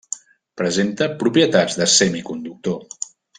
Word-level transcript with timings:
Presenta 0.61 1.07
propietats 1.19 1.77
de 1.83 1.89
semiconductor. 1.97 2.81